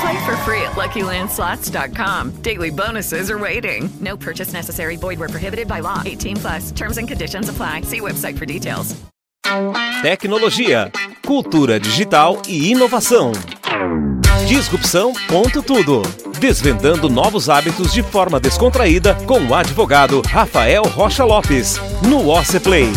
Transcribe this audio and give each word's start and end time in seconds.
Play 0.00 0.26
for 0.26 0.36
free 0.44 0.62
at 0.62 0.76
LuckyLandSlots.com. 0.76 2.42
Daily 2.42 2.70
bonuses 2.70 3.30
are 3.30 3.38
waiting. 3.38 3.88
No 4.00 4.16
purchase 4.16 4.52
necessary. 4.52 4.96
Void 4.96 5.18
where 5.18 5.28
prohibited 5.28 5.66
by 5.66 5.80
law. 5.80 6.02
18 6.04 6.36
plus. 6.36 6.70
Terms 6.72 6.98
and 6.98 7.08
conditions 7.08 7.48
apply. 7.48 7.82
See 7.82 8.00
website 8.00 8.38
for 8.38 8.46
details. 8.46 8.94
Tecnologia, 10.02 10.92
cultura 11.26 11.80
digital 11.80 12.42
e 12.46 12.70
inovação. 12.70 13.32
Disrupção 14.46 15.12
ponto 15.26 15.62
tudo. 15.62 16.02
Desvendando 16.38 17.08
novos 17.08 17.48
hábitos 17.48 17.92
de 17.92 18.02
forma 18.02 18.38
descontraída 18.38 19.14
com 19.26 19.40
o 19.46 19.54
advogado 19.54 20.20
Rafael 20.20 20.82
Rocha 20.82 21.24
Lopes 21.24 21.76
no 22.06 22.28
OC 22.28 22.60
Play. 22.60 22.88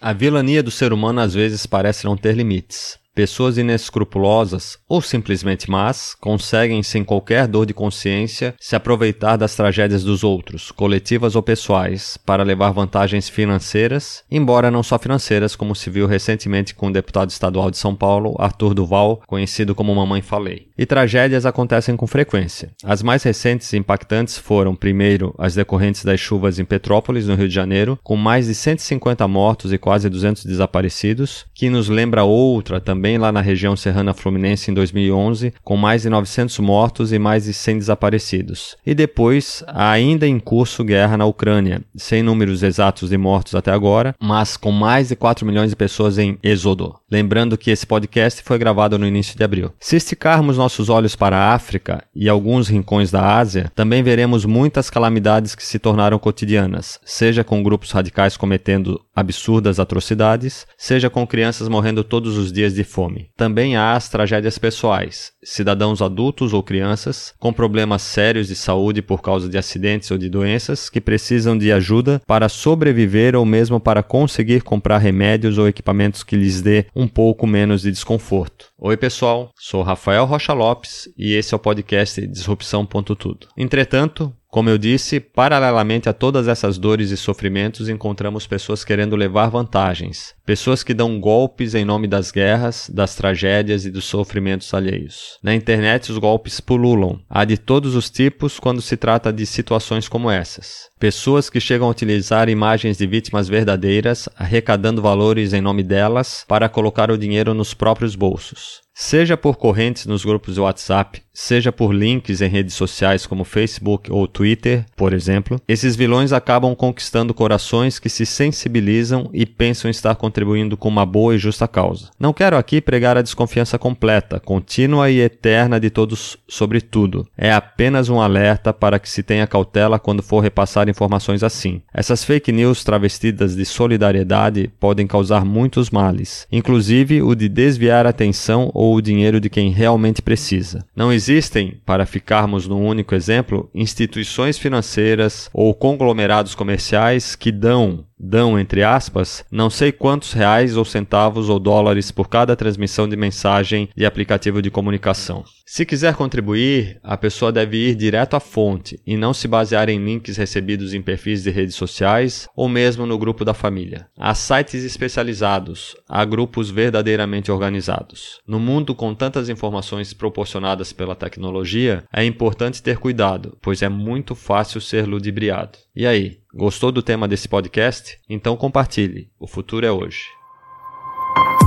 A 0.00 0.12
vilania 0.12 0.62
do 0.62 0.70
ser 0.70 0.92
humano 0.92 1.20
às 1.20 1.34
vezes 1.34 1.66
parece 1.66 2.04
não 2.04 2.16
ter 2.16 2.34
limites. 2.34 2.98
Pessoas 3.20 3.58
inescrupulosas 3.58 4.78
ou 4.88 5.02
simplesmente 5.02 5.70
más 5.70 6.14
conseguem, 6.18 6.82
sem 6.82 7.04
qualquer 7.04 7.46
dor 7.46 7.66
de 7.66 7.74
consciência, 7.74 8.54
se 8.58 8.74
aproveitar 8.74 9.36
das 9.36 9.54
tragédias 9.54 10.02
dos 10.02 10.24
outros, 10.24 10.72
coletivas 10.72 11.36
ou 11.36 11.42
pessoais, 11.42 12.16
para 12.16 12.42
levar 12.42 12.70
vantagens 12.70 13.28
financeiras, 13.28 14.24
embora 14.30 14.70
não 14.70 14.82
só 14.82 14.98
financeiras, 14.98 15.54
como 15.54 15.74
se 15.74 15.90
viu 15.90 16.06
recentemente 16.06 16.74
com 16.74 16.86
o 16.86 16.92
deputado 16.92 17.28
estadual 17.28 17.70
de 17.70 17.76
São 17.76 17.94
Paulo, 17.94 18.34
Arthur 18.38 18.72
Duval, 18.72 19.20
conhecido 19.26 19.74
como 19.74 19.94
Mamãe 19.94 20.22
Falei. 20.22 20.68
E 20.78 20.86
tragédias 20.86 21.44
acontecem 21.44 21.96
com 21.96 22.06
frequência. 22.06 22.70
As 22.82 23.02
mais 23.02 23.22
recentes 23.22 23.70
e 23.74 23.76
impactantes 23.76 24.38
foram, 24.38 24.74
primeiro, 24.74 25.34
as 25.36 25.54
decorrentes 25.54 26.06
das 26.06 26.18
chuvas 26.18 26.58
em 26.58 26.64
Petrópolis, 26.64 27.26
no 27.26 27.34
Rio 27.34 27.48
de 27.48 27.54
Janeiro, 27.54 27.98
com 28.02 28.16
mais 28.16 28.46
de 28.46 28.54
150 28.54 29.28
mortos 29.28 29.74
e 29.74 29.76
quase 29.76 30.08
200 30.08 30.46
desaparecidos, 30.46 31.44
que 31.54 31.68
nos 31.68 31.90
lembra 31.90 32.24
outra 32.24 32.80
também 32.80 33.09
também 33.10 33.18
lá 33.18 33.32
na 33.32 33.40
região 33.40 33.74
serrana 33.74 34.14
fluminense 34.14 34.70
em 34.70 34.74
2011, 34.74 35.52
com 35.64 35.76
mais 35.76 36.02
de 36.02 36.08
900 36.08 36.60
mortos 36.60 37.12
e 37.12 37.18
mais 37.18 37.44
de 37.44 37.52
100 37.52 37.78
desaparecidos. 37.78 38.76
E 38.86 38.94
depois, 38.94 39.64
ainda 39.66 40.28
em 40.28 40.38
curso 40.38 40.84
guerra 40.84 41.16
na 41.16 41.24
Ucrânia, 41.24 41.82
sem 41.96 42.22
números 42.22 42.62
exatos 42.62 43.10
de 43.10 43.18
mortos 43.18 43.56
até 43.56 43.72
agora, 43.72 44.14
mas 44.20 44.56
com 44.56 44.70
mais 44.70 45.08
de 45.08 45.16
4 45.16 45.44
milhões 45.44 45.70
de 45.70 45.76
pessoas 45.76 46.18
em 46.18 46.38
êxodo. 46.40 46.94
Lembrando 47.10 47.58
que 47.58 47.70
esse 47.70 47.84
podcast 47.84 48.42
foi 48.44 48.58
gravado 48.58 48.96
no 48.96 49.06
início 49.06 49.36
de 49.36 49.42
abril. 49.42 49.72
Se 49.80 49.96
esticarmos 49.96 50.56
nossos 50.56 50.88
olhos 50.88 51.16
para 51.16 51.36
a 51.36 51.52
África 51.54 52.04
e 52.14 52.28
alguns 52.28 52.68
rincões 52.68 53.10
da 53.10 53.38
Ásia, 53.38 53.72
também 53.74 54.04
veremos 54.04 54.44
muitas 54.44 54.88
calamidades 54.88 55.56
que 55.56 55.64
se 55.64 55.80
tornaram 55.80 56.18
cotidianas, 56.18 57.00
seja 57.04 57.42
com 57.42 57.62
grupos 57.62 57.90
radicais 57.90 58.36
cometendo 58.36 59.00
absurdas 59.20 59.78
atrocidades, 59.78 60.66
seja 60.76 61.08
com 61.08 61.26
crianças 61.26 61.68
morrendo 61.68 62.02
todos 62.02 62.36
os 62.36 62.52
dias 62.52 62.74
de 62.74 62.82
fome. 62.82 63.30
Também 63.36 63.76
há 63.76 63.94
as 63.94 64.08
tragédias 64.08 64.58
pessoais, 64.58 65.32
cidadãos 65.44 66.02
adultos 66.02 66.52
ou 66.52 66.62
crianças 66.62 67.32
com 67.38 67.52
problemas 67.52 68.02
sérios 68.02 68.48
de 68.48 68.56
saúde 68.56 69.02
por 69.02 69.22
causa 69.22 69.48
de 69.48 69.58
acidentes 69.58 70.10
ou 70.10 70.18
de 70.18 70.28
doenças 70.28 70.88
que 70.88 71.00
precisam 71.00 71.56
de 71.56 71.70
ajuda 71.70 72.20
para 72.26 72.48
sobreviver 72.48 73.36
ou 73.36 73.44
mesmo 73.44 73.78
para 73.78 74.02
conseguir 74.02 74.62
comprar 74.62 74.98
remédios 74.98 75.58
ou 75.58 75.68
equipamentos 75.68 76.22
que 76.22 76.36
lhes 76.36 76.60
dê 76.60 76.86
um 76.96 77.06
pouco 77.06 77.46
menos 77.46 77.82
de 77.82 77.90
desconforto. 77.90 78.69
Oi, 78.82 78.96
pessoal, 78.96 79.52
sou 79.58 79.82
Rafael 79.82 80.24
Rocha 80.24 80.54
Lopes 80.54 81.06
e 81.14 81.34
esse 81.34 81.52
é 81.52 81.56
o 81.56 81.60
podcast 81.60 82.26
Disrupção.tudo. 82.26 83.48
Entretanto, 83.54 84.34
como 84.50 84.68
eu 84.68 84.76
disse, 84.76 85.20
paralelamente 85.20 86.08
a 86.08 86.12
todas 86.12 86.48
essas 86.48 86.76
dores 86.76 87.12
e 87.12 87.16
sofrimentos, 87.16 87.88
encontramos 87.88 88.48
pessoas 88.48 88.82
querendo 88.82 89.14
levar 89.14 89.48
vantagens, 89.48 90.34
pessoas 90.44 90.82
que 90.82 90.92
dão 90.92 91.20
golpes 91.20 91.72
em 91.72 91.84
nome 91.84 92.08
das 92.08 92.32
guerras, 92.32 92.90
das 92.92 93.14
tragédias 93.14 93.84
e 93.84 93.92
dos 93.92 94.06
sofrimentos 94.06 94.74
alheios. 94.74 95.38
Na 95.40 95.54
internet, 95.54 96.10
os 96.10 96.18
golpes 96.18 96.58
pululam, 96.58 97.20
há 97.30 97.44
de 97.44 97.56
todos 97.56 97.94
os 97.94 98.10
tipos 98.10 98.58
quando 98.58 98.82
se 98.82 98.96
trata 98.96 99.32
de 99.32 99.46
situações 99.46 100.08
como 100.08 100.28
essas. 100.28 100.90
Pessoas 100.98 101.48
que 101.48 101.60
chegam 101.60 101.86
a 101.86 101.90
utilizar 101.92 102.48
imagens 102.48 102.98
de 102.98 103.06
vítimas 103.06 103.48
verdadeiras, 103.48 104.28
arrecadando 104.36 105.00
valores 105.00 105.52
em 105.52 105.60
nome 105.60 105.84
delas 105.84 106.44
para 106.48 106.68
colocar 106.68 107.08
o 107.08 107.16
dinheiro 107.16 107.54
nos 107.54 107.72
próprios 107.72 108.16
bolsos. 108.16 108.69
house. 108.78 108.89
Seja 108.92 109.36
por 109.36 109.56
correntes 109.56 110.04
nos 110.06 110.24
grupos 110.24 110.54
de 110.54 110.60
WhatsApp, 110.60 111.22
seja 111.32 111.72
por 111.72 111.92
links 111.92 112.42
em 112.42 112.48
redes 112.48 112.74
sociais 112.74 113.24
como 113.24 113.44
Facebook 113.44 114.12
ou 114.12 114.28
Twitter, 114.28 114.84
por 114.94 115.14
exemplo, 115.14 115.60
esses 115.66 115.96
vilões 115.96 116.32
acabam 116.32 116.74
conquistando 116.74 117.32
corações 117.32 117.98
que 117.98 118.08
se 118.08 118.26
sensibilizam 118.26 119.30
e 119.32 119.46
pensam 119.46 119.90
estar 119.90 120.16
contribuindo 120.16 120.76
com 120.76 120.88
uma 120.88 121.06
boa 121.06 121.34
e 121.34 121.38
justa 121.38 121.66
causa. 121.66 122.10
Não 122.18 122.32
quero 122.32 122.58
aqui 122.58 122.80
pregar 122.80 123.16
a 123.16 123.22
desconfiança 123.22 123.78
completa, 123.78 124.38
contínua 124.38 125.10
e 125.10 125.20
eterna 125.20 125.80
de 125.80 125.88
todos 125.88 126.36
sobre 126.46 126.80
tudo. 126.80 127.26
É 127.38 127.52
apenas 127.52 128.08
um 128.08 128.20
alerta 128.20 128.72
para 128.72 128.98
que 128.98 129.08
se 129.08 129.22
tenha 129.22 129.46
cautela 129.46 129.98
quando 129.98 130.22
for 130.22 130.40
repassar 130.40 130.88
informações 130.88 131.42
assim. 131.42 131.80
Essas 131.94 132.22
fake 132.22 132.52
news 132.52 132.84
travestidas 132.84 133.56
de 133.56 133.64
solidariedade 133.64 134.70
podem 134.78 135.06
causar 135.06 135.44
muitos 135.44 135.90
males, 135.90 136.46
inclusive 136.52 137.22
o 137.22 137.34
de 137.34 137.48
desviar 137.48 138.04
a 138.04 138.10
atenção 138.10 138.70
ou 138.80 138.94
o 138.94 139.02
dinheiro 139.02 139.38
de 139.38 139.50
quem 139.50 139.70
realmente 139.70 140.22
precisa. 140.22 140.86
Não 140.96 141.12
existem, 141.12 141.78
para 141.84 142.06
ficarmos 142.06 142.66
no 142.66 142.78
único 142.78 143.14
exemplo, 143.14 143.68
instituições 143.74 144.56
financeiras 144.56 145.50
ou 145.52 145.74
conglomerados 145.74 146.54
comerciais 146.54 147.36
que 147.36 147.52
dão 147.52 148.06
dão, 148.20 148.58
entre 148.58 148.82
aspas, 148.82 149.42
não 149.50 149.70
sei 149.70 149.90
quantos 149.90 150.32
reais 150.32 150.76
ou 150.76 150.84
centavos 150.84 151.48
ou 151.48 151.58
dólares 151.58 152.10
por 152.10 152.28
cada 152.28 152.54
transmissão 152.54 153.08
de 153.08 153.16
mensagem 153.16 153.88
de 153.96 154.04
aplicativo 154.04 154.60
de 154.60 154.70
comunicação. 154.70 155.42
Se 155.64 155.86
quiser 155.86 156.14
contribuir, 156.16 156.98
a 157.02 157.16
pessoa 157.16 157.52
deve 157.52 157.76
ir 157.76 157.94
direto 157.94 158.34
à 158.34 158.40
fonte 158.40 159.00
e 159.06 159.16
não 159.16 159.32
se 159.32 159.46
basear 159.46 159.88
em 159.88 160.04
links 160.04 160.36
recebidos 160.36 160.92
em 160.92 161.00
perfis 161.00 161.44
de 161.44 161.50
redes 161.50 161.76
sociais 161.76 162.48
ou 162.56 162.68
mesmo 162.68 163.06
no 163.06 163.16
grupo 163.16 163.44
da 163.44 163.54
família. 163.54 164.08
Há 164.18 164.34
sites 164.34 164.82
especializados, 164.84 165.96
há 166.08 166.24
grupos 166.24 166.70
verdadeiramente 166.70 167.52
organizados. 167.52 168.40
No 168.46 168.58
mundo 168.58 168.94
com 168.96 169.14
tantas 169.14 169.48
informações 169.48 170.12
proporcionadas 170.12 170.92
pela 170.92 171.14
tecnologia, 171.14 172.02
é 172.12 172.24
importante 172.24 172.82
ter 172.82 172.98
cuidado, 172.98 173.56
pois 173.62 173.80
é 173.80 173.88
muito 173.88 174.34
fácil 174.34 174.80
ser 174.80 175.06
ludibriado. 175.06 175.78
E 175.94 176.04
aí, 176.04 176.39
gostou 176.54 176.92
do 176.92 177.02
tema 177.02 177.28
desse 177.28 177.48
podcast? 177.48 178.18
Então 178.28 178.56
compartilhe. 178.56 179.28
O 179.38 179.46
futuro 179.46 179.86
é 179.86 179.92
hoje. 179.92 180.24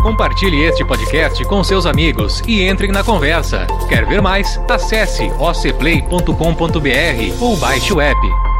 Compartilhe 0.01 0.63
este 0.63 0.85
podcast 0.85 1.43
com 1.45 1.63
seus 1.63 1.85
amigos 1.85 2.41
e 2.47 2.67
entrem 2.67 2.91
na 2.91 3.03
conversa. 3.03 3.65
Quer 3.87 4.05
ver 4.05 4.21
mais? 4.21 4.57
Acesse 4.69 5.23
ocplay.com.br 5.39 7.41
ou 7.41 7.55
baixe 7.57 7.93
o 7.93 8.01
app. 8.01 8.52